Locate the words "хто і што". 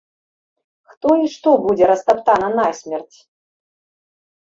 0.93-1.49